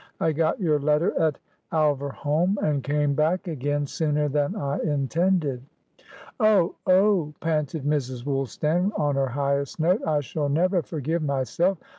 [0.19, 1.37] I got your letter at
[1.71, 5.61] Alverholme, and came back again sooner than I intended."
[6.39, 6.73] "Oh!
[6.87, 8.25] Oh!" panted Mrs.
[8.25, 11.77] Woolstan, on her highest note, "I shall never forgive myself!